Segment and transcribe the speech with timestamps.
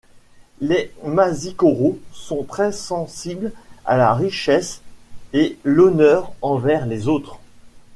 [0.61, 3.51] Les Masikoros sont très sensibles
[3.85, 4.81] à la richesse
[5.31, 7.37] et l'honneur envers les autres.